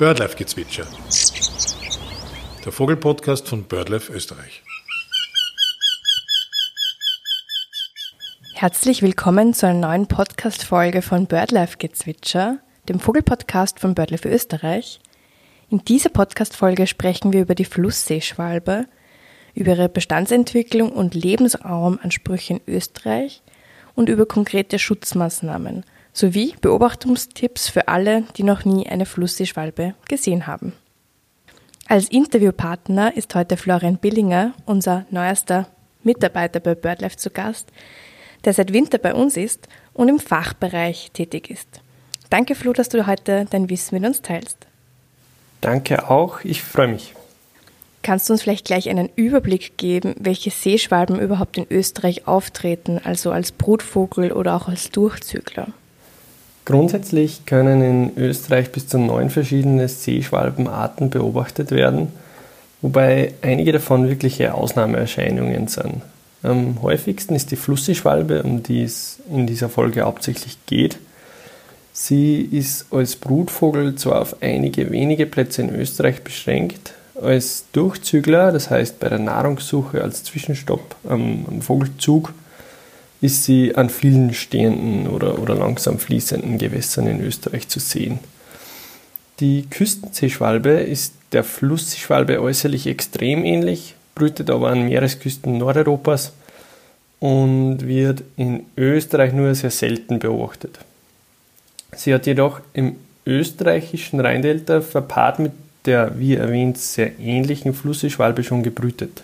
[0.00, 0.86] Birdlife-Gezwitscher.
[2.64, 4.62] Der Vogelpodcast von Birdlife Österreich.
[8.54, 15.00] Herzlich willkommen zu einer neuen Podcast-Folge von Birdlife-Gezwitscher, dem Vogelpodcast von Birdlife Österreich.
[15.68, 18.86] In dieser Podcast-Folge sprechen wir über die Flussseeschwalbe,
[19.52, 23.42] über ihre Bestandsentwicklung und Lebensraumansprüche in Österreich
[23.94, 25.84] und über konkrete Schutzmaßnahmen–
[26.20, 30.74] sowie Beobachtungstipps für alle, die noch nie eine Flussseeschwalbe gesehen haben.
[31.88, 35.66] Als Interviewpartner ist heute Florian Billinger, unser neuester
[36.04, 37.68] Mitarbeiter bei BirdLife zu Gast,
[38.44, 41.80] der seit Winter bei uns ist und im Fachbereich tätig ist.
[42.28, 44.58] Danke, Flo, dass du heute dein Wissen mit uns teilst.
[45.62, 47.14] Danke auch, ich freue mich.
[48.02, 53.30] Kannst du uns vielleicht gleich einen Überblick geben, welche Seeschwalben überhaupt in Österreich auftreten, also
[53.30, 55.68] als Brutvogel oder auch als Durchzügler?
[56.70, 62.12] Grundsätzlich können in Österreich bis zu neun verschiedene Seeschwalbenarten beobachtet werden,
[62.80, 65.94] wobei einige davon wirkliche Ausnahmeerscheinungen sind.
[66.44, 71.00] Am häufigsten ist die Flussseeschwalbe, um die es in dieser Folge hauptsächlich geht.
[71.92, 78.70] Sie ist als Brutvogel zwar auf einige wenige Plätze in Österreich beschränkt, als Durchzügler, das
[78.70, 82.32] heißt bei der Nahrungssuche als Zwischenstopp am Vogelzug,
[83.20, 88.18] ist sie an vielen stehenden oder, oder langsam fließenden Gewässern in Österreich zu sehen.
[89.40, 96.32] Die Küstenseeschwalbe ist der Flussseeschwalbe äußerlich extrem ähnlich, brütet aber an Meeresküsten Nordeuropas
[97.20, 100.78] und wird in Österreich nur sehr selten beobachtet.
[101.94, 105.52] Sie hat jedoch im österreichischen Rheindelta verpaart mit
[105.84, 109.22] der, wie erwähnt, sehr ähnlichen Flussseeschwalbe schon gebrütet.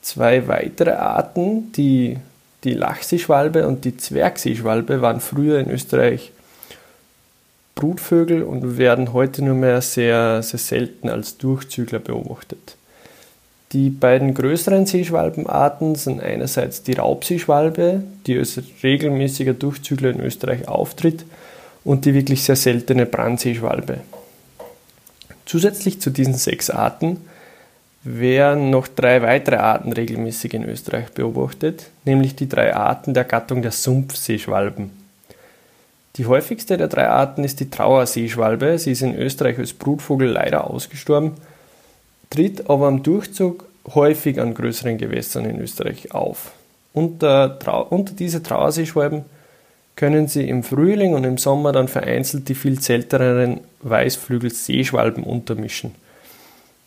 [0.00, 2.18] Zwei weitere Arten, die
[2.64, 6.32] die Lachseeschwalbe und die Zwergseeschwalbe waren früher in Österreich
[7.74, 12.76] Brutvögel und werden heute nur mehr sehr, sehr selten als Durchzügler beobachtet.
[13.72, 21.24] Die beiden größeren Seeschwalbenarten sind einerseits die Raubseeschwalbe, die als regelmäßiger Durchzügler in Österreich auftritt,
[21.84, 23.98] und die wirklich sehr seltene Brandseeschwalbe.
[25.46, 27.16] Zusätzlich zu diesen sechs Arten
[28.04, 33.62] werden noch drei weitere Arten regelmäßig in Österreich beobachtet, nämlich die drei Arten der Gattung
[33.62, 34.90] der Sumpfseeschwalben.
[36.16, 38.78] Die häufigste der drei Arten ist die Trauerseeschwalbe.
[38.78, 41.32] Sie ist in Österreich als Brutvogel leider ausgestorben,
[42.28, 43.64] tritt aber am Durchzug
[43.94, 46.52] häufig an größeren Gewässern in Österreich auf.
[46.92, 47.58] Unter,
[47.90, 49.24] unter diese Trauerseeschwalben
[49.96, 55.94] können sie im Frühling und im Sommer dann vereinzelt die viel selteneren Weißflügelseeschwalben untermischen.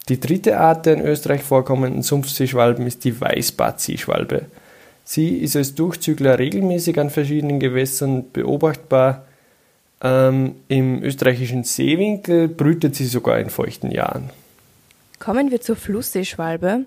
[0.07, 4.45] Die dritte Art der in Österreich vorkommenden Sumpfseeschwalben ist die Weißbartseeschwalbe.
[5.03, 9.25] Sie ist als Durchzügler regelmäßig an verschiedenen Gewässern beobachtbar.
[10.01, 14.29] Ähm, Im österreichischen Seewinkel brütet sie sogar in feuchten Jahren.
[15.19, 16.85] Kommen wir zur Flussseeschwalbe.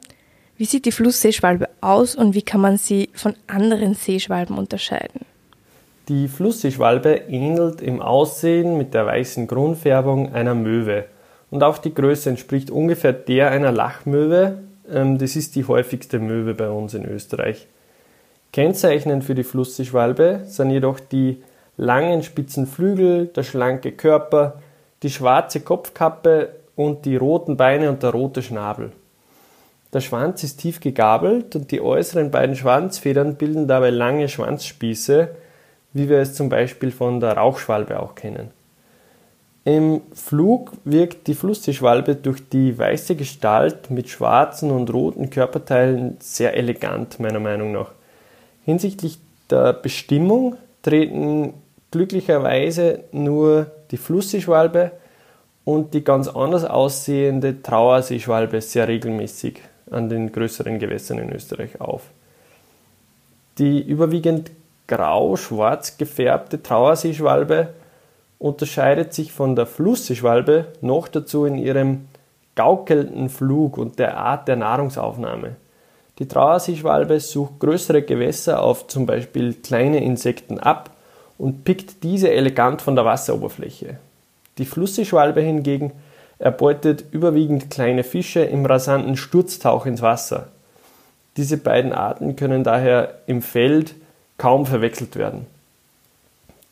[0.56, 5.22] Wie sieht die Flussseeschwalbe aus und wie kann man sie von anderen Seeschwalben unterscheiden?
[6.08, 11.06] Die Flussseeschwalbe ähnelt im Aussehen mit der weißen Grundfärbung einer Möwe
[11.50, 14.58] und auch die Größe entspricht ungefähr der einer Lachmöwe.
[14.90, 17.66] Ähm, das ist die häufigste Möwe bei uns in Österreich.
[18.52, 21.42] Kennzeichnend für die Flussseeschwalbe sind jedoch die
[21.76, 24.60] langen spitzen Flügel, der schlanke Körper,
[25.02, 28.92] die schwarze Kopfkappe und die roten Beine und der rote Schnabel.
[29.92, 35.28] Der Schwanz ist tief gegabelt und die äußeren beiden Schwanzfedern bilden dabei lange Schwanzspieße,
[35.94, 38.50] wie wir es zum Beispiel von der Rauchschwalbe auch kennen.
[39.68, 46.56] Im Flug wirkt die Flussseeschwalbe durch die weiße Gestalt mit schwarzen und roten Körperteilen sehr
[46.56, 47.90] elegant, meiner Meinung nach.
[48.64, 49.18] Hinsichtlich
[49.50, 51.52] der Bestimmung treten
[51.90, 54.92] glücklicherweise nur die Flussseeschwalbe
[55.66, 62.04] und die ganz anders aussehende Trauerseeschwalbe sehr regelmäßig an den größeren Gewässern in Österreich auf.
[63.58, 64.50] Die überwiegend
[64.86, 67.68] grau-schwarz gefärbte Trauerseeschwalbe
[68.38, 72.08] unterscheidet sich von der Flussseeschwalbe noch dazu in ihrem
[72.54, 75.56] gaukelnden Flug und der Art der Nahrungsaufnahme.
[76.18, 80.90] Die Trauerseeschwalbe sucht größere Gewässer auf zum Beispiel kleine Insekten ab
[81.38, 83.98] und pickt diese elegant von der Wasseroberfläche.
[84.58, 85.92] Die Flussseeschwalbe hingegen
[86.40, 90.48] erbeutet überwiegend kleine Fische im rasanten Sturztauch ins Wasser.
[91.36, 93.94] Diese beiden Arten können daher im Feld
[94.36, 95.46] kaum verwechselt werden.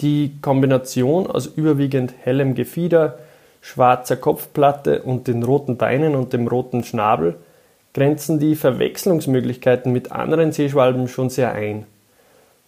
[0.01, 3.19] Die Kombination aus überwiegend hellem Gefieder,
[3.63, 7.37] schwarzer Kopfplatte und den roten Beinen und dem roten Schnabel
[7.95, 11.87] grenzen die Verwechslungsmöglichkeiten mit anderen Seeschwalben schon sehr ein.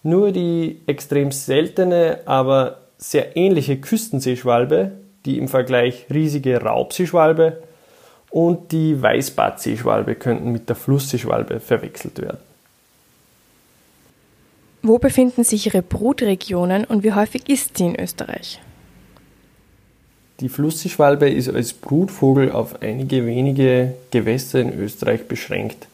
[0.03, 4.93] Nur die extrem seltene, aber sehr ähnliche Küstenseeschwalbe,
[5.27, 7.63] die im Vergleich riesige Raubseeschwalbe
[8.31, 12.48] und die Weißbartseeschwalbe könnten mit der Flussseeschwalbe verwechselt werden.
[14.83, 18.61] Wo befinden sich ihre Brutregionen und wie häufig ist sie in Österreich?
[20.41, 25.89] Die Flussseeschwalbe ist als Brutvogel auf einige wenige Gewässer in Österreich beschränkt.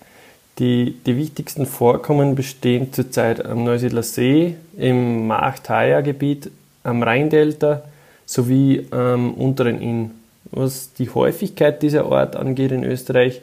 [0.59, 6.51] Die, die wichtigsten Vorkommen bestehen zurzeit am Neusiedler See, im Markthaja-Gebiet,
[6.85, 7.83] am Rheindelta
[8.27, 10.11] sowie am unteren Inn.
[10.51, 13.41] Was die Häufigkeit dieser Art angeht in Österreich,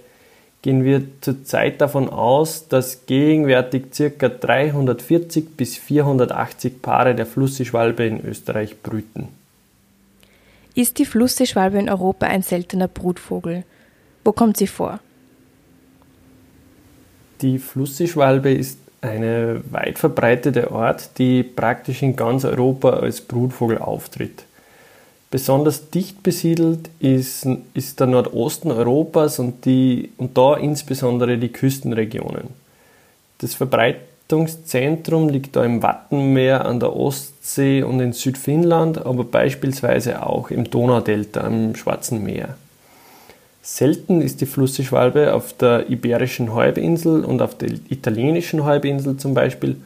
[0.61, 4.29] gehen wir zurzeit davon aus, dass gegenwärtig ca.
[4.29, 9.29] 340 bis 480 Paare der Flussseeschwalbe in Österreich brüten.
[10.75, 13.63] Ist die Flussseeschwalbe in Europa ein seltener Brutvogel?
[14.23, 14.99] Wo kommt sie vor?
[17.41, 24.43] Die Flussseeschwalbe ist eine weit verbreitete Art, die praktisch in ganz Europa als Brutvogel auftritt.
[25.31, 32.49] Besonders dicht besiedelt ist, ist der Nordosten Europas und, die, und da insbesondere die Küstenregionen.
[33.37, 40.51] Das Verbreitungszentrum liegt da im Wattenmeer an der Ostsee und in Südfinnland, aber beispielsweise auch
[40.51, 42.57] im Donaudelta am Schwarzen Meer.
[43.63, 49.77] Selten ist die Flussseeschwalbe auf der Iberischen Halbinsel und auf der italienischen Halbinsel zum Beispiel,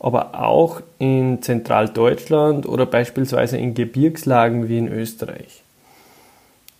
[0.00, 5.62] aber auch in Zentraldeutschland oder beispielsweise in Gebirgslagen wie in Österreich.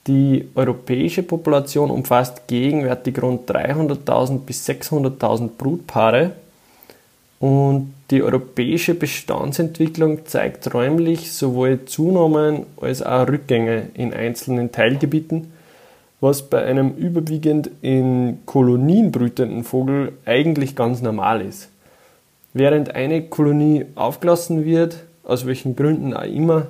[0.07, 6.33] Die europäische Population umfasst gegenwärtig rund 300.000 bis 600.000 Brutpaare
[7.39, 15.53] und die europäische Bestandsentwicklung zeigt räumlich sowohl Zunahmen als auch Rückgänge in einzelnen Teilgebieten
[16.21, 21.69] was bei einem überwiegend in Kolonien brütenden Vogel eigentlich ganz normal ist.
[22.53, 26.67] Während eine Kolonie aufgelassen wird, aus welchen Gründen auch immer,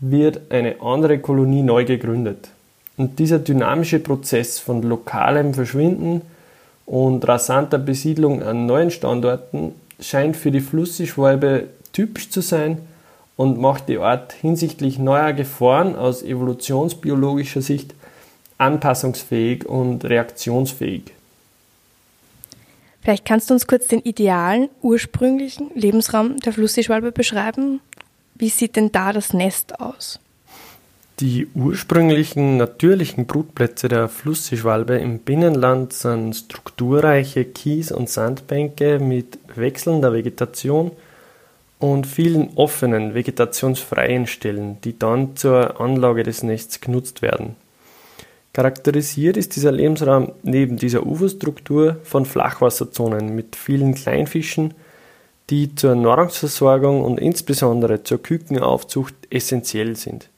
[0.00, 2.48] wird eine andere Kolonie neu gegründet.
[2.96, 6.22] Und dieser dynamische Prozess von lokalem Verschwinden
[6.86, 12.78] und rasanter Besiedlung an neuen Standorten scheint für die Flussseeschwalbe typisch zu sein
[13.36, 17.94] und macht die Art hinsichtlich neuer Gefahren aus evolutionsbiologischer Sicht
[18.58, 21.12] anpassungsfähig und reaktionsfähig.
[23.00, 27.80] Vielleicht kannst du uns kurz den idealen, ursprünglichen Lebensraum der Flussseeschwalbe beschreiben.
[28.34, 30.20] Wie sieht denn da das Nest aus?
[31.20, 40.12] Die ursprünglichen natürlichen Brutplätze der Flussseeschwalbe im Binnenland sind strukturreiche Kies- und Sandbänke mit wechselnder
[40.12, 40.92] Vegetation
[41.80, 47.56] und vielen offenen, vegetationsfreien Stellen, die dann zur Anlage des Nests genutzt werden.
[48.52, 54.74] Charakterisiert ist dieser Lebensraum neben dieser Uferstruktur von Flachwasserzonen mit vielen Kleinfischen,
[55.50, 60.28] die zur Nahrungsversorgung und insbesondere zur Kükenaufzucht essentiell sind.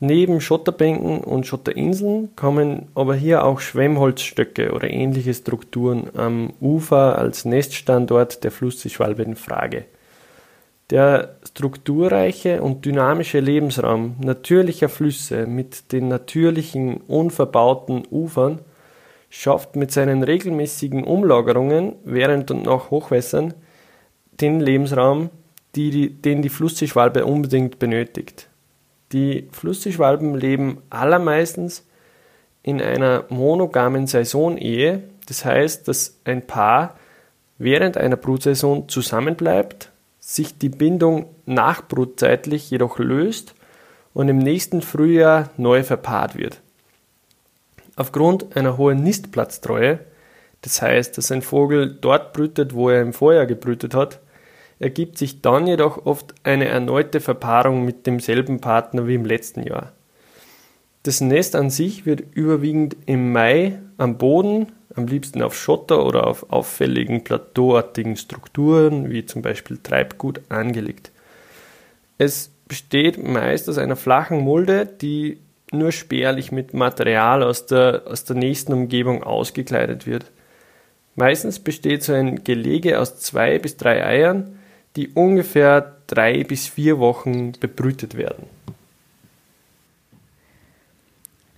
[0.00, 7.44] Neben Schotterbänken und Schotterinseln kommen aber hier auch Schwemmholzstöcke oder ähnliche Strukturen am Ufer als
[7.44, 9.86] Neststandort der Flussseeschwalbe in Frage.
[10.94, 18.60] Der strukturreiche und dynamische Lebensraum natürlicher Flüsse mit den natürlichen, unverbauten Ufern
[19.28, 23.54] schafft mit seinen regelmäßigen Umlagerungen während und nach Hochwässern
[24.40, 25.30] den Lebensraum,
[25.74, 28.48] die, den die Flussseeschwalbe unbedingt benötigt.
[29.10, 31.84] Die Flussseeschwalben leben allermeistens
[32.62, 36.96] in einer monogamen Saisonehe, das heißt, dass ein Paar
[37.58, 39.90] während einer Brutsaison zusammenbleibt
[40.26, 43.54] sich die Bindung nachbrutzeitlich jedoch löst
[44.14, 46.62] und im nächsten Frühjahr neu verpaart wird.
[47.94, 49.98] Aufgrund einer hohen Nistplatztreue,
[50.62, 54.20] das heißt, dass ein Vogel dort brütet, wo er im Vorjahr gebrütet hat,
[54.78, 59.92] ergibt sich dann jedoch oft eine erneute Verpaarung mit demselben Partner wie im letzten Jahr.
[61.02, 66.26] Das Nest an sich wird überwiegend im Mai am Boden am liebsten auf Schotter oder
[66.26, 71.10] auf auffälligen plateauartigen Strukturen, wie zum Beispiel Treibgut, angelegt.
[72.18, 75.38] Es besteht meist aus einer flachen Mulde, die
[75.72, 80.26] nur spärlich mit Material aus der, aus der nächsten Umgebung ausgekleidet wird.
[81.16, 84.58] Meistens besteht so ein Gelege aus zwei bis drei Eiern,
[84.96, 88.46] die ungefähr drei bis vier Wochen bebrütet werden.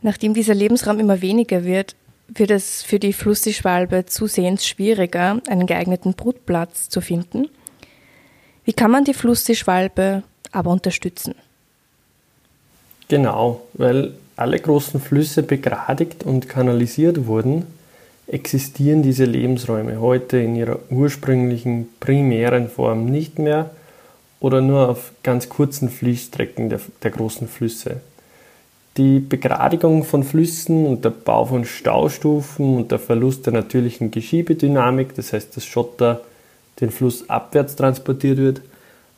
[0.03, 1.97] Nachdem dieser Lebensraum immer weniger wird,
[2.29, 7.49] wird es für die Flussseeschwalbe zusehends schwieriger, einen geeigneten Brutplatz zu finden.
[8.65, 11.35] Wie kann man die Flussseeschwalbe aber unterstützen?
[13.09, 17.65] Genau, weil alle großen Flüsse begradigt und kanalisiert wurden,
[18.27, 23.71] existieren diese Lebensräume heute in ihrer ursprünglichen primären Form nicht mehr
[24.41, 28.01] oder nur auf ganz kurzen Fließstrecken der, der großen Flüsse.
[28.97, 35.15] Die Begradigung von Flüssen und der Bau von Staustufen und der Verlust der natürlichen Geschiebedynamik,
[35.15, 36.23] das heißt, dass Schotter
[36.81, 38.63] den Fluss abwärts transportiert wird,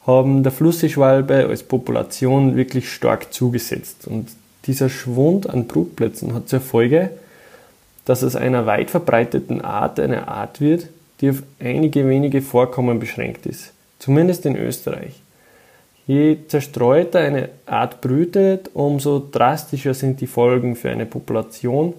[0.04, 4.08] haben der Flussseeschwalbe als Population wirklich stark zugesetzt.
[4.08, 4.28] Und
[4.64, 7.11] dieser Schwund an Brutplätzen hat zur Folge,
[8.04, 10.88] dass es einer weit verbreiteten Art eine Art wird,
[11.20, 15.20] die auf einige wenige Vorkommen beschränkt ist, zumindest in Österreich.
[16.08, 21.92] Je zerstreuter eine Art brütet, umso drastischer sind die Folgen für eine Population,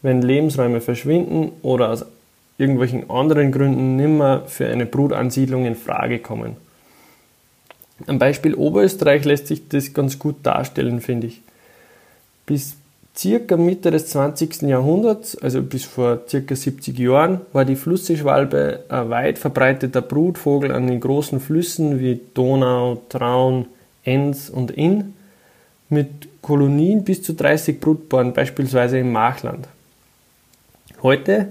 [0.00, 2.06] wenn Lebensräume verschwinden oder aus
[2.56, 6.56] irgendwelchen anderen Gründen nimmer für eine Brutansiedlung in Frage kommen.
[8.06, 11.42] Am Beispiel Oberösterreich lässt sich das ganz gut darstellen, finde ich.
[12.46, 12.76] Bis
[13.16, 14.62] circa Mitte des 20.
[14.62, 20.86] Jahrhunderts, also bis vor circa 70 Jahren, war die Flussseeschwalbe ein weit verbreiteter Brutvogel an
[20.86, 23.66] den großen Flüssen wie Donau, Traun,
[24.04, 25.14] Enns und Inn
[25.88, 29.68] mit Kolonien bis zu 30 Brutpaaren, beispielsweise im Machland.
[31.02, 31.48] Heute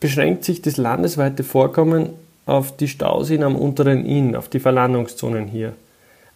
[0.00, 2.10] beschränkt sich das landesweite Vorkommen
[2.44, 5.74] auf die Stauseen am unteren Inn, auf die Verlandungszonen hier.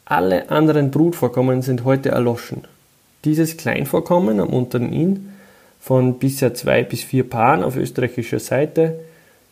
[0.05, 2.63] Alle anderen Brutvorkommen sind heute erloschen.
[3.25, 5.31] Dieses Kleinvorkommen am unteren Inn
[5.81, 8.99] von bisher zwei bis vier Paaren auf österreichischer Seite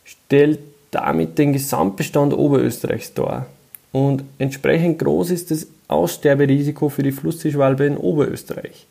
[0.03, 0.59] stellt
[0.91, 3.47] damit den Gesamtbestand Oberösterreichs dar.
[3.91, 8.87] Und entsprechend groß ist das Aussterberisiko für die Flussseeschwalbe in Oberösterreich,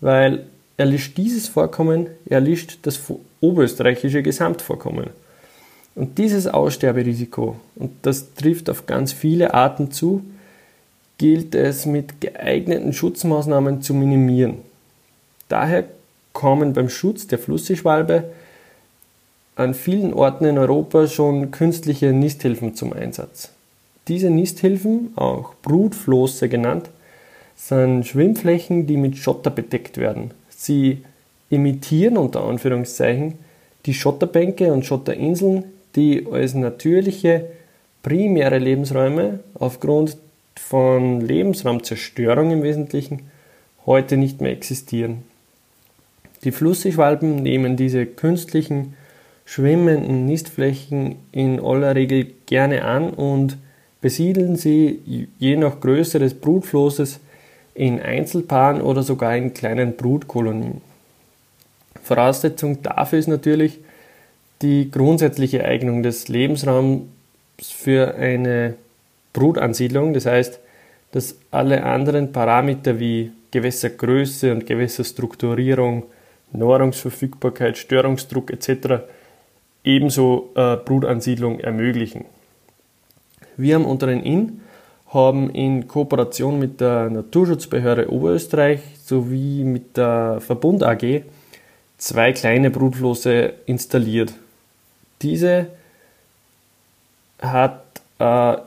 [0.00, 3.00] weil erlischt dieses Vorkommen, erlischt das
[3.40, 5.10] oberösterreichische Gesamtvorkommen.
[5.94, 10.24] Und dieses Aussterberisiko, und das trifft auf ganz viele Arten zu,
[11.18, 14.58] gilt es mit geeigneten Schutzmaßnahmen zu minimieren.
[15.48, 15.84] Daher
[16.32, 18.24] kommen beim Schutz der Flussseeschwalbe
[19.56, 23.50] an vielen Orten in Europa schon künstliche Nisthilfen zum Einsatz.
[24.08, 26.90] Diese Nisthilfen, auch Brutflosse genannt,
[27.56, 30.32] sind Schwimmflächen, die mit Schotter bedeckt werden.
[30.50, 31.02] Sie
[31.50, 33.38] imitieren unter Anführungszeichen
[33.86, 37.46] die Schotterbänke und Schotterinseln, die als natürliche
[38.02, 40.16] primäre Lebensräume aufgrund
[40.56, 43.30] von Lebensraumzerstörung im Wesentlichen
[43.86, 45.22] heute nicht mehr existieren.
[46.44, 48.94] Die Flussseeschwalben nehmen diese künstlichen
[49.44, 53.58] schwimmenden Nistflächen in aller Regel gerne an und
[54.00, 57.20] besiedeln sie je nach Größe des Brutflosses
[57.74, 60.80] in Einzelpaaren oder sogar in kleinen Brutkolonien.
[62.02, 63.80] Voraussetzung dafür ist natürlich
[64.62, 67.02] die grundsätzliche Eignung des Lebensraums
[67.60, 68.74] für eine
[69.34, 70.14] Brutansiedlung.
[70.14, 70.58] Das heißt,
[71.12, 76.04] dass alle anderen Parameter wie Gewässergröße und Gewässerstrukturierung,
[76.52, 79.04] Nahrungsverfügbarkeit, Störungsdruck etc.
[79.84, 82.24] ebenso äh, Brutansiedlung ermöglichen.
[83.56, 84.62] Wir am Unteren Inn
[85.08, 91.22] haben in Kooperation mit der Naturschutzbehörde Oberösterreich sowie mit der Verbund AG
[91.98, 94.34] zwei kleine Brutflosse installiert.
[95.22, 95.68] Diese
[97.40, 97.83] hat
[98.18, 98.24] äh,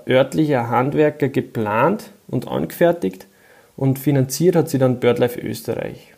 [0.09, 3.27] örtlicher Handwerker geplant und angefertigt
[3.75, 6.13] und finanziert hat sie dann BirdLife Österreich.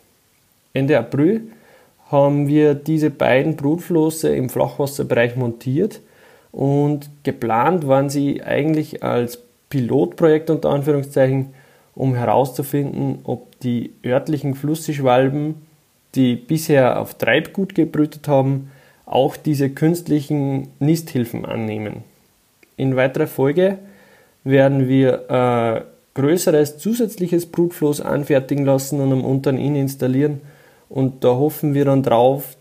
[0.72, 1.42] Ende April
[2.10, 6.00] haben wir diese beiden Brutflosse im Flachwasserbereich montiert
[6.52, 11.54] und geplant waren sie eigentlich als Pilotprojekt unter Anführungszeichen,
[11.94, 15.54] um herauszufinden, ob die örtlichen Flussseeschwalben,
[16.16, 18.72] die bisher auf Treibgut gebrütet haben,
[19.06, 22.04] auch diese künstlichen Nisthilfen annehmen.
[22.80, 23.76] In weiterer Folge
[24.42, 25.82] werden wir äh,
[26.18, 30.40] größeres zusätzliches Brutfloß anfertigen lassen und am unteren Inn installieren.
[30.88, 32.56] Und da hoffen wir dann drauf,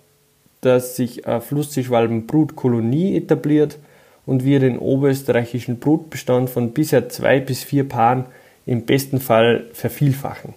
[0.60, 3.78] dass sich eine Flussseeschwalben-Brutkolonie etabliert
[4.26, 8.26] und wir den oberösterreichischen Brutbestand von bisher zwei bis vier Paaren
[8.66, 10.54] im besten Fall vervielfachen.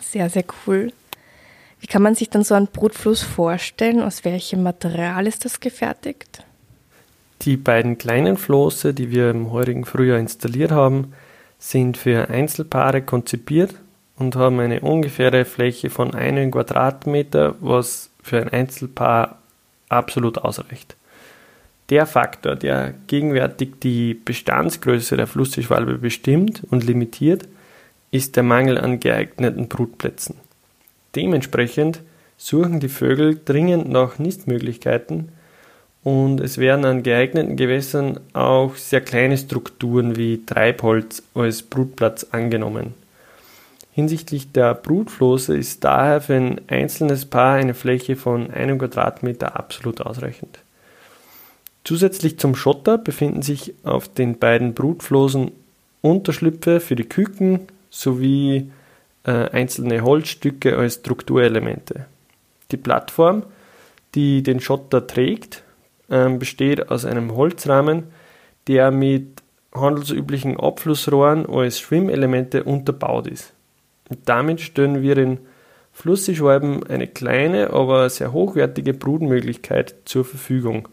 [0.00, 0.92] Sehr, sehr cool.
[1.80, 4.00] Wie kann man sich dann so einen Brutfluss vorstellen?
[4.00, 6.44] Aus welchem Material ist das gefertigt?
[7.42, 11.14] Die beiden kleinen Flosse, die wir im heurigen Frühjahr installiert haben,
[11.58, 13.74] sind für Einzelpaare konzipiert
[14.16, 19.38] und haben eine ungefähre Fläche von einem Quadratmeter, was für ein Einzelpaar
[19.88, 20.96] absolut ausreicht.
[21.88, 27.48] Der Faktor, der gegenwärtig die Bestandsgröße der Flussseeschwalbe bestimmt und limitiert,
[28.10, 30.36] ist der Mangel an geeigneten Brutplätzen.
[31.16, 32.00] Dementsprechend
[32.36, 35.30] suchen die Vögel dringend nach Nistmöglichkeiten,
[36.02, 42.94] und es werden an geeigneten Gewässern auch sehr kleine Strukturen wie Treibholz als Brutplatz angenommen.
[43.92, 50.00] Hinsichtlich der Brutflosse ist daher für ein einzelnes Paar eine Fläche von einem Quadratmeter absolut
[50.00, 50.60] ausreichend.
[51.84, 55.52] Zusätzlich zum Schotter befinden sich auf den beiden Brutflosen
[56.02, 58.70] Unterschlüpfe für die Küken sowie
[59.24, 62.06] äh, einzelne Holzstücke als Strukturelemente.
[62.70, 63.42] Die Plattform,
[64.14, 65.62] die den Schotter trägt,
[66.10, 68.04] äh, besteht aus einem Holzrahmen,
[68.66, 69.42] der mit
[69.74, 73.52] handelsüblichen Abflussrohren als Schwimmelemente unterbaut ist.
[74.08, 75.38] Und damit stellen wir den
[75.92, 80.88] Flussseeschwalben eine kleine, aber sehr hochwertige Brutmöglichkeit zur Verfügung.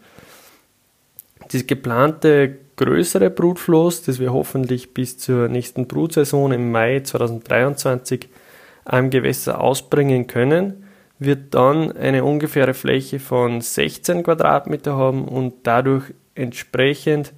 [1.50, 8.28] Das geplante größere Brutfloß, das wir hoffentlich bis zur nächsten Brutsaison im Mai 2023
[8.84, 10.87] am Gewässer ausbringen können,
[11.18, 17.32] wird dann eine ungefähre Fläche von 16 Quadratmeter haben und dadurch entsprechend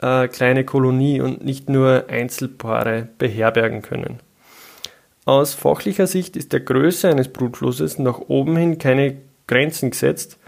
[0.00, 4.18] äh, kleine Kolonie und nicht nur Einzelpaare beherbergen können.
[5.24, 10.38] Aus fachlicher Sicht ist der Größe eines Brutflusses nach oben hin keine Grenzen gesetzt.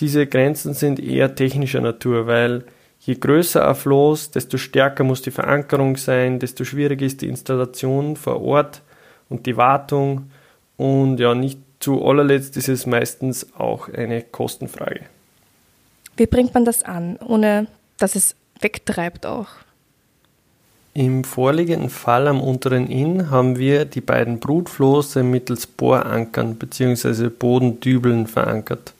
[0.00, 2.64] Diese Grenzen sind eher technischer Natur, weil
[2.98, 8.16] je größer ein Floß, desto stärker muss die Verankerung sein, desto schwieriger ist die Installation
[8.16, 8.82] vor Ort
[9.28, 10.30] und die Wartung
[10.76, 15.02] und ja, nicht zu allerletzt ist es meistens auch eine Kostenfrage.
[16.16, 17.68] Wie bringt man das an, ohne
[17.98, 19.48] dass es wegtreibt auch?
[20.94, 27.28] Im vorliegenden Fall am unteren Inn haben wir die beiden Brutflosse mittels Bohrankern bzw.
[27.28, 28.94] Bodendübeln verankert.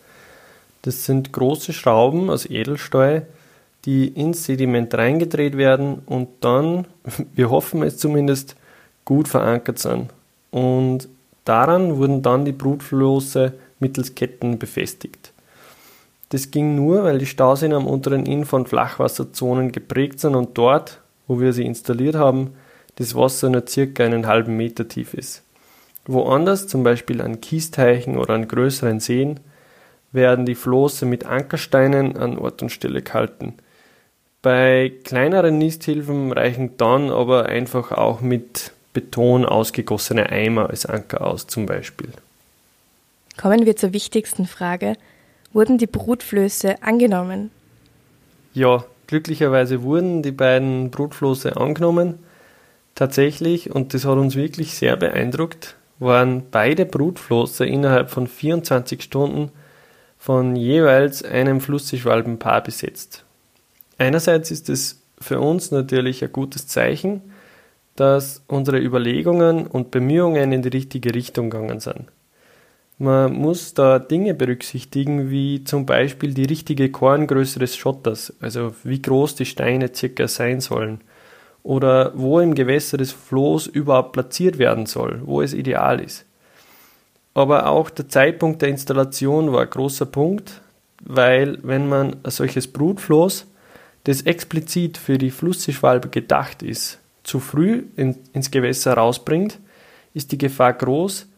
[0.82, 3.26] Das sind große Schrauben aus Edelstahl,
[3.84, 6.86] die ins Sediment reingedreht werden und dann,
[7.34, 8.54] wir hoffen es zumindest,
[9.04, 10.10] gut verankert sind.
[10.52, 11.08] Und
[11.48, 15.32] daran wurden dann die Brutflosse mittels Ketten befestigt.
[16.30, 21.00] Das ging nur, weil die Stauseen am unteren Inn von Flachwasserzonen geprägt sind und dort,
[21.26, 22.54] wo wir sie installiert haben,
[22.96, 25.42] das Wasser nur circa einen halben Meter tief ist.
[26.06, 29.40] Woanders, zum Beispiel an Kiesteichen oder an größeren Seen,
[30.12, 33.54] werden die Flosse mit Ankersteinen an Ort und Stelle gehalten.
[34.40, 41.46] Bei kleineren Nisthilfen reichen dann aber einfach auch mit Beton ausgegossene Eimer als Anker aus,
[41.46, 42.10] zum Beispiel.
[43.36, 44.94] Kommen wir zur wichtigsten Frage.
[45.52, 47.50] Wurden die Brutflöße angenommen?
[48.52, 52.18] Ja, Glücklicherweise wurden die beiden Brutflosse angenommen.
[52.94, 59.50] Tatsächlich, und das hat uns wirklich sehr beeindruckt, waren beide Brutflosse innerhalb von 24 Stunden
[60.18, 63.24] von jeweils einem Flussseeschwalbenpaar besetzt.
[63.96, 67.22] Einerseits ist es für uns natürlich ein gutes Zeichen,
[67.98, 72.04] dass unsere Überlegungen und Bemühungen in die richtige Richtung gegangen sind.
[72.98, 79.02] Man muss da Dinge berücksichtigen, wie zum Beispiel die richtige Korngröße des Schotters, also wie
[79.02, 81.00] groß die Steine circa sein sollen,
[81.64, 86.24] oder wo im Gewässer des Floß überhaupt platziert werden soll, wo es ideal ist.
[87.34, 90.60] Aber auch der Zeitpunkt der Installation war ein großer Punkt,
[91.04, 93.46] weil wenn man ein solches Brutfloß,
[94.04, 96.98] das explizit für die Flussseeschwalbe gedacht ist,
[97.28, 99.60] zu früh in, ins Gewässer rausbringt,
[100.14, 101.28] ist die Gefahr groß,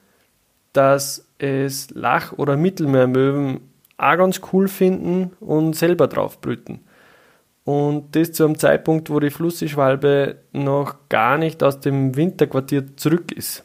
[0.72, 3.60] dass es Lach- oder Mittelmeermöwen
[3.98, 6.80] auch ganz cool finden und selber drauf brüten.
[7.64, 13.32] Und das zu einem Zeitpunkt, wo die Flussseeschwalbe noch gar nicht aus dem Winterquartier zurück
[13.32, 13.64] ist.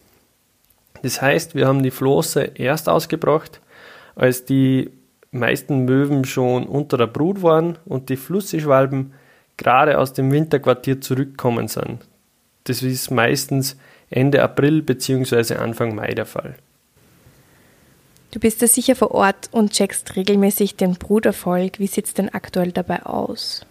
[1.01, 3.61] Das heißt, wir haben die Flosse erst ausgebracht,
[4.15, 4.89] als die
[5.31, 9.13] meisten Möwen schon unter der Brut waren und die Flussseeschwalben
[9.57, 11.99] gerade aus dem Winterquartier zurückkommen sind.
[12.65, 13.77] Das ist meistens
[14.09, 15.55] Ende April bzw.
[15.55, 16.55] Anfang Mai der Fall.
[18.31, 21.79] Du bist ja sicher vor Ort und checkst regelmäßig den Bruderfolg.
[21.79, 23.65] Wie sieht es denn aktuell dabei aus?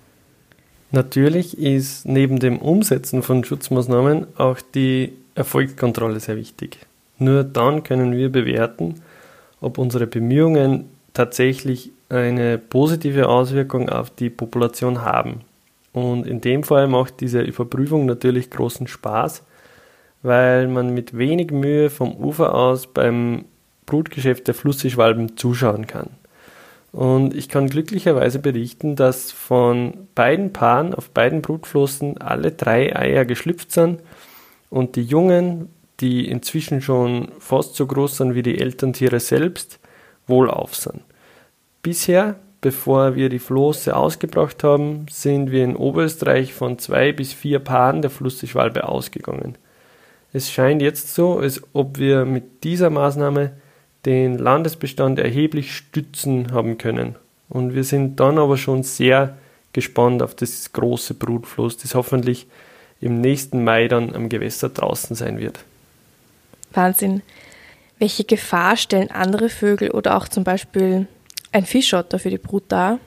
[0.90, 6.78] Natürlich ist neben dem Umsetzen von Schutzmaßnahmen auch die Erfolgskontrolle sehr wichtig.
[7.18, 9.02] Nur dann können wir bewerten,
[9.60, 15.40] ob unsere Bemühungen tatsächlich eine positive Auswirkung auf die Population haben.
[15.94, 19.44] Und in dem Fall macht diese Überprüfung natürlich großen Spaß,
[20.22, 23.44] weil man mit wenig Mühe vom Ufer aus beim
[23.86, 26.10] Brutgeschäft der Flussseeschwalben zuschauen kann.
[26.90, 33.24] Und ich kann glücklicherweise berichten, dass von beiden Paaren auf beiden Brutflossen alle drei Eier
[33.24, 34.00] geschlüpft sind
[34.70, 35.68] und die Jungen,
[36.00, 39.78] die inzwischen schon fast so groß sind wie die Elterntiere selbst,
[40.26, 41.02] wohlauf sind.
[41.82, 47.58] Bisher, bevor wir die Flosse ausgebracht haben, sind wir in Oberösterreich von zwei bis vier
[47.58, 49.58] Paaren der Flussseeschwalbe ausgegangen.
[50.32, 53.52] Es scheint jetzt so, als ob wir mit dieser Maßnahme
[54.06, 57.16] den Landesbestand erheblich stützen haben können.
[57.50, 59.36] Und wir sind dann aber schon sehr
[59.74, 62.46] gespannt auf das große Brutfloß, das hoffentlich
[62.98, 65.62] im nächsten Mai dann am Gewässer draußen sein wird.
[66.72, 67.20] Wahnsinn.
[67.98, 71.06] Welche Gefahr stellen andere Vögel oder auch zum Beispiel
[71.54, 72.98] ein Fischotter für die Brut dar?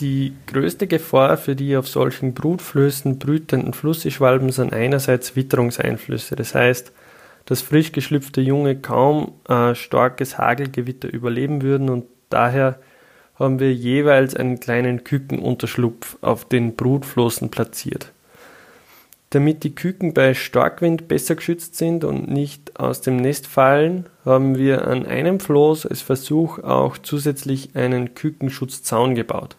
[0.00, 6.36] Die größte Gefahr für die auf solchen Brutflößen brütenden Flussseeschwalben sind einerseits Witterungseinflüsse.
[6.36, 6.92] Das heißt,
[7.44, 12.80] dass frisch geschlüpfte Junge kaum ein starkes Hagelgewitter überleben würden und daher
[13.34, 18.12] haben wir jeweils einen kleinen Kükenunterschlupf auf den Brutflossen platziert.
[19.32, 24.58] Damit die Küken bei Starkwind besser geschützt sind und nicht aus dem Nest fallen, haben
[24.58, 29.56] wir an einem Floß als Versuch auch zusätzlich einen Kükenschutzzaun gebaut.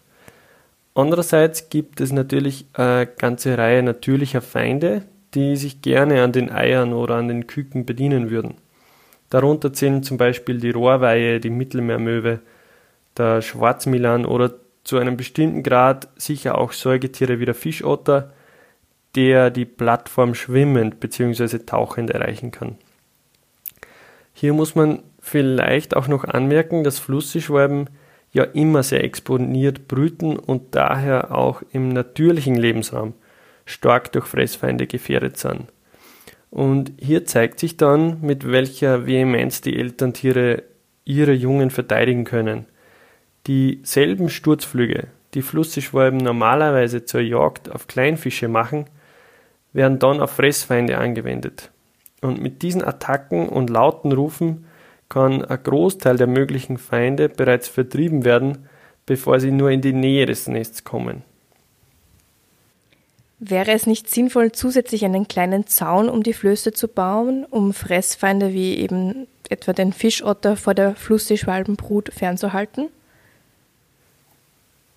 [0.94, 5.04] Andererseits gibt es natürlich eine ganze Reihe natürlicher Feinde,
[5.34, 8.56] die sich gerne an den Eiern oder an den Küken bedienen würden.
[9.30, 12.42] Darunter zählen zum Beispiel die Rohrweihe, die Mittelmeermöwe,
[13.18, 14.54] der Schwarzmilan oder
[14.84, 18.34] zu einem bestimmten Grad sicher auch Säugetiere wie der Fischotter,
[19.16, 21.60] der die Plattform schwimmend bzw.
[21.60, 22.78] tauchend erreichen kann.
[24.34, 27.90] Hier muss man vielleicht auch noch anmerken, dass Flussseeschwalben
[28.32, 33.14] ja immer sehr exponiert brüten und daher auch im natürlichen Lebensraum
[33.66, 35.66] stark durch Fressfeinde gefährdet sind.
[36.50, 40.64] Und hier zeigt sich dann, mit welcher Vehemenz die Elterntiere
[41.06, 42.66] ihre Jungen verteidigen können.
[43.48, 48.86] Dieselben Sturzflüge, die Flussseeschwalben normalerweise zur Jagd auf Kleinfische machen,
[49.74, 51.72] werden dann auf Fressfeinde angewendet.
[52.22, 54.66] Und mit diesen Attacken und lauten Rufen
[55.10, 58.70] kann ein Großteil der möglichen Feinde bereits vertrieben werden,
[59.06, 61.24] bevor sie nur in die Nähe des Nests kommen.
[63.40, 68.54] Wäre es nicht sinnvoll, zusätzlich einen kleinen Zaun um die Flöße zu bauen, um Fressfeinde
[68.54, 72.90] wie eben etwa den Fischotter vor der Flussseeschwalbenbrut fernzuhalten?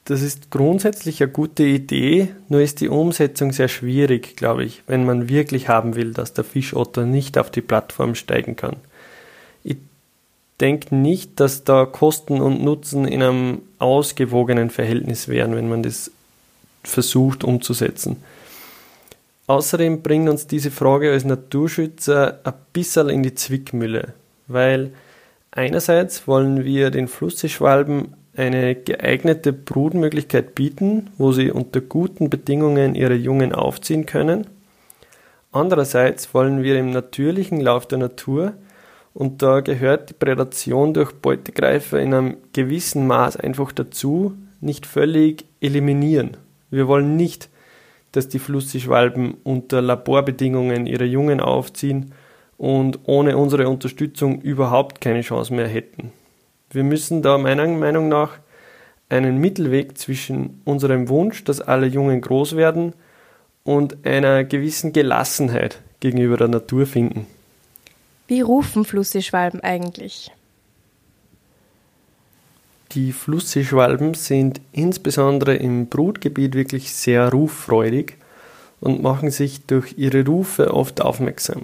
[0.05, 5.07] Das ist grundsätzlich eine gute Idee, nur ist die Umsetzung sehr schwierig, glaube ich, wenn
[5.07, 8.77] man wirklich haben will, dass der Fischotter nicht auf die Plattform steigen kann.
[9.63, 9.79] Ich
[10.61, 16.11] denke nicht, dass da Kosten und Nutzen in einem ausgewogenen Verhältnis wären, wenn man das
[16.83, 18.17] versucht umzusetzen.
[19.47, 24.13] Außerdem bringt uns diese Frage als Naturschützer ein bisschen in die Zwickmühle,
[24.49, 24.93] weil
[25.51, 33.15] einerseits wollen wir den Flussseeschwalben eine geeignete Brutmöglichkeit bieten, wo sie unter guten Bedingungen ihre
[33.15, 34.47] Jungen aufziehen können.
[35.53, 38.55] Andererseits wollen wir im natürlichen Lauf der Natur,
[39.13, 45.45] und da gehört die Prädation durch Beutegreifer in einem gewissen Maß einfach dazu, nicht völlig
[45.61, 46.37] eliminieren.
[46.71, 47.49] Wir wollen nicht,
[48.11, 52.13] dass die Flussseeschwalben unter Laborbedingungen ihre Jungen aufziehen
[52.59, 56.13] und ohne unsere Unterstützung überhaupt keine Chance mehr hätten.
[56.75, 58.33] Wir müssen da meiner Meinung nach
[59.09, 62.95] einen Mittelweg zwischen unserem Wunsch, dass alle Jungen groß werden,
[63.63, 67.27] und einer gewissen Gelassenheit gegenüber der Natur finden.
[68.29, 70.31] Wie rufen Flussseeschwalben eigentlich?
[72.93, 78.17] Die Flussseeschwalben sind insbesondere im Brutgebiet wirklich sehr ruffreudig
[78.81, 81.63] und machen sich durch ihre Rufe oft aufmerksam.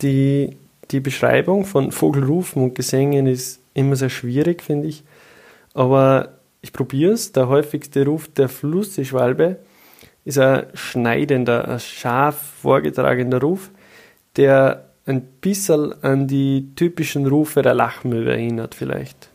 [0.00, 0.56] Die,
[0.90, 5.04] die Beschreibung von Vogelrufen und Gesängen ist immer sehr schwierig, finde ich.
[5.74, 7.32] Aber ich probiere es.
[7.32, 9.58] Der häufigste Ruf der Flussseeschwalbe
[10.24, 13.70] ist ein schneidender, ein scharf vorgetragener Ruf,
[14.36, 19.28] der ein bisschen an die typischen Rufe der Lachmöwe erinnert vielleicht.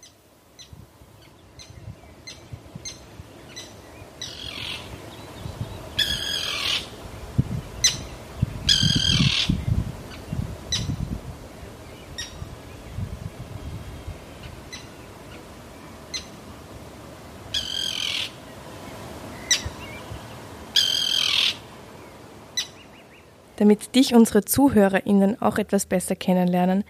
[23.59, 26.85] Damit dich unsere ZuhörerInnen auch etwas besser kennenlernen,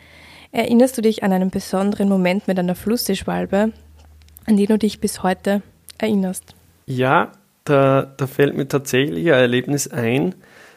[0.52, 3.72] erinnerst du dich an einen besonderen Moment mit einer Flussseeschwalbe,
[4.46, 5.64] an den du dich bis heute
[5.98, 6.54] erinnerst?
[6.86, 7.32] Ja,
[7.64, 10.36] da, da fällt mir tatsächlich ein Erlebnis ein.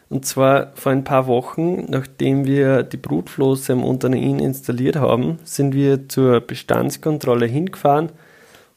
[0.08, 5.74] Und zwar vor ein paar Wochen, nachdem wir die Brutflosse am Unternehmen installiert haben, sind
[5.74, 8.12] wir zur Bestandskontrolle hingefahren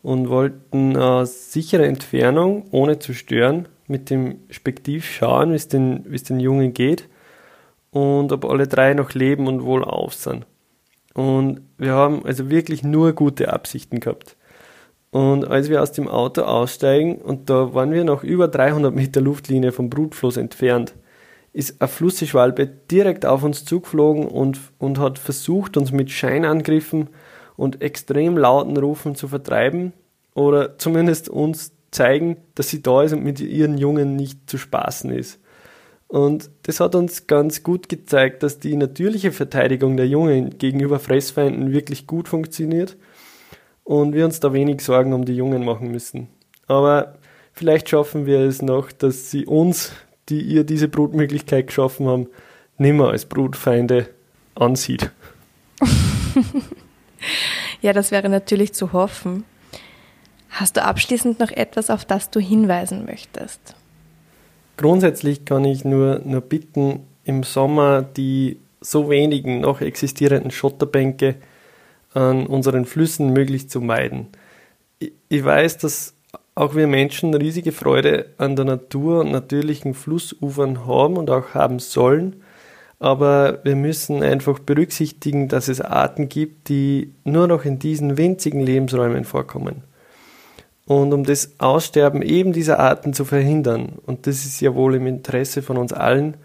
[0.03, 6.03] und wollten aus sicherer Entfernung, ohne zu stören, mit dem Spektiv schauen, wie es den,
[6.03, 7.07] den Jungen geht
[7.91, 10.45] und ob alle drei noch leben und wohlauf sind.
[11.13, 14.35] Und wir haben also wirklich nur gute Absichten gehabt.
[15.11, 19.21] Und als wir aus dem Auto aussteigen, und da waren wir noch über 300 Meter
[19.21, 20.93] Luftlinie vom Brutfloß entfernt,
[21.53, 27.07] ist eine Flusseschwalbe direkt auf uns zugeflogen und, und hat versucht, uns mit Scheinangriffen
[27.55, 29.93] und extrem lauten Rufen zu vertreiben
[30.33, 35.11] oder zumindest uns zeigen, dass sie da ist und mit ihren Jungen nicht zu spaßen
[35.11, 35.39] ist.
[36.07, 41.71] Und das hat uns ganz gut gezeigt, dass die natürliche Verteidigung der Jungen gegenüber Fressfeinden
[41.71, 42.95] wirklich gut funktioniert
[43.83, 46.27] und wir uns da wenig Sorgen um die Jungen machen müssen.
[46.67, 47.15] Aber
[47.57, 49.93] Vielleicht schaffen wir es noch, dass sie uns,
[50.27, 52.27] die ihr diese Brutmöglichkeit geschaffen haben,
[52.77, 54.09] nimmer als Brutfeinde
[54.55, 55.09] ansieht.
[57.81, 59.45] ja, das wäre natürlich zu hoffen.
[60.55, 63.75] Hast du abschließend noch etwas, auf das du hinweisen möchtest?
[64.77, 71.35] Grundsätzlich kann ich nur, nur bitten, im Sommer die so wenigen noch existierenden Schotterbänke
[72.13, 74.27] an unseren Flüssen möglichst zu meiden.
[75.27, 76.13] Ich weiß, dass
[76.53, 81.79] auch wir Menschen riesige Freude an der Natur und natürlichen Flussufern haben und auch haben
[81.79, 82.41] sollen,
[82.99, 88.61] aber wir müssen einfach berücksichtigen, dass es Arten gibt, die nur noch in diesen winzigen
[88.61, 89.83] Lebensräumen vorkommen.
[90.85, 95.07] Und um das Aussterben eben dieser Arten zu verhindern, und das ist ja wohl im
[95.07, 96.37] Interesse von uns allen,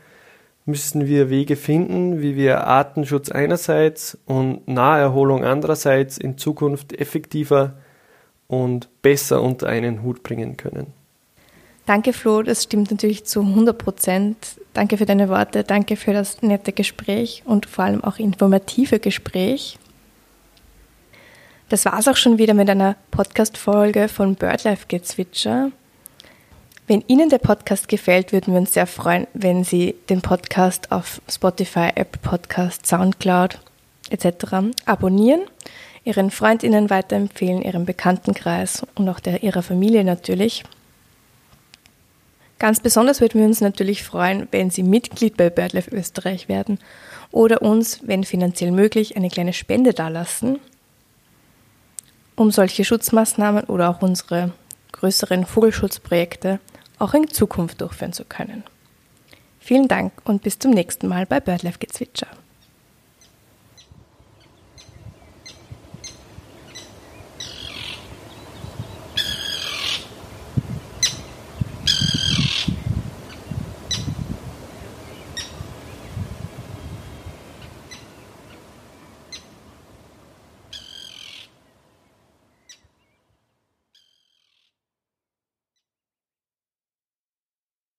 [0.64, 7.74] müssen wir Wege finden, wie wir Artenschutz einerseits und Naherholung andererseits in Zukunft effektiver
[8.46, 10.86] und besser unter einen Hut bringen können.
[11.86, 14.36] Danke, Flo, das stimmt natürlich zu 100 Prozent.
[14.74, 19.76] Danke für deine Worte, danke für das nette Gespräch und vor allem auch informative Gespräch.
[21.70, 25.70] Das war es auch schon wieder mit einer Podcast-Folge von BirdLife Gezwitscher.
[26.88, 31.22] Wenn Ihnen der Podcast gefällt, würden wir uns sehr freuen, wenn Sie den Podcast auf
[31.30, 33.60] Spotify, Apple Podcast, Soundcloud
[34.10, 34.72] etc.
[34.84, 35.42] abonnieren,
[36.02, 40.64] Ihren Freundinnen weiterempfehlen, Ihrem Bekanntenkreis und auch der Ihrer Familie natürlich.
[42.58, 46.80] Ganz besonders würden wir uns natürlich freuen, wenn Sie Mitglied bei BirdLife Österreich werden
[47.30, 50.58] oder uns, wenn finanziell möglich, eine kleine Spende dalassen,
[52.40, 54.52] um solche Schutzmaßnahmen oder auch unsere
[54.92, 56.58] größeren Vogelschutzprojekte
[56.98, 58.64] auch in Zukunft durchführen zu können.
[59.58, 62.28] Vielen Dank und bis zum nächsten Mal bei BirdLife Gezwitscher.